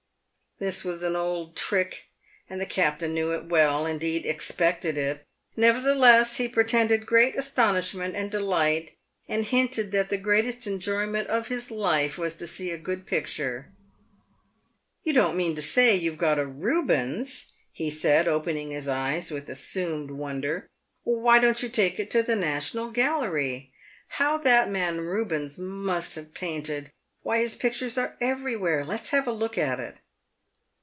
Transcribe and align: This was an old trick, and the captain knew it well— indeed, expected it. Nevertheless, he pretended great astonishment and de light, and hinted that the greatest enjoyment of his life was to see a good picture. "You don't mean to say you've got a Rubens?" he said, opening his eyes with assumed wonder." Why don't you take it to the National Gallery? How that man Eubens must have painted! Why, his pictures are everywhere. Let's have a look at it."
This 0.59 0.83
was 0.83 1.01
an 1.01 1.15
old 1.15 1.55
trick, 1.55 2.09
and 2.47 2.61
the 2.61 2.67
captain 2.67 3.15
knew 3.15 3.31
it 3.33 3.45
well— 3.49 3.87
indeed, 3.87 4.27
expected 4.27 4.95
it. 4.95 5.25
Nevertheless, 5.55 6.37
he 6.37 6.47
pretended 6.47 7.07
great 7.07 7.35
astonishment 7.35 8.15
and 8.15 8.29
de 8.29 8.39
light, 8.39 8.91
and 9.27 9.43
hinted 9.43 9.89
that 9.91 10.09
the 10.09 10.17
greatest 10.19 10.67
enjoyment 10.67 11.27
of 11.29 11.47
his 11.47 11.71
life 11.71 12.15
was 12.19 12.35
to 12.35 12.45
see 12.45 12.69
a 12.69 12.77
good 12.77 13.07
picture. 13.07 13.71
"You 15.03 15.13
don't 15.13 15.35
mean 15.35 15.55
to 15.55 15.63
say 15.63 15.95
you've 15.95 16.19
got 16.19 16.37
a 16.37 16.45
Rubens?" 16.45 17.51
he 17.71 17.89
said, 17.89 18.27
opening 18.27 18.69
his 18.69 18.87
eyes 18.87 19.31
with 19.31 19.49
assumed 19.49 20.11
wonder." 20.11 20.69
Why 21.03 21.39
don't 21.39 21.63
you 21.63 21.69
take 21.69 21.99
it 21.99 22.11
to 22.11 22.21
the 22.21 22.35
National 22.35 22.91
Gallery? 22.91 23.73
How 24.09 24.37
that 24.37 24.69
man 24.69 24.97
Eubens 24.97 25.57
must 25.57 26.13
have 26.13 26.35
painted! 26.35 26.91
Why, 27.23 27.39
his 27.39 27.55
pictures 27.55 27.97
are 27.97 28.15
everywhere. 28.21 28.85
Let's 28.85 29.09
have 29.09 29.25
a 29.27 29.31
look 29.31 29.57
at 29.57 29.79
it." 29.79 29.97